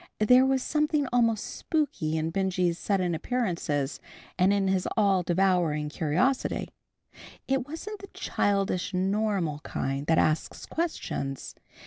There 0.17 0.47
was 0.47 0.63
something 0.63 1.05
almost 1.13 1.43
spooky 1.45 2.17
in 2.17 2.31
Benjy's 2.31 2.79
sudden 2.79 3.13
appearances, 3.13 3.99
and 4.35 4.51
in 4.51 4.67
his 4.67 4.87
all 4.97 5.21
devouring 5.21 5.89
curiosity. 5.89 6.69
It 7.47 7.67
wasn't 7.67 7.99
the 7.99 8.07
childish 8.07 8.95
normal 8.95 9.59
kind 9.59 10.07
that 10.07 10.17
asks 10.17 10.65
questions. 10.65 11.53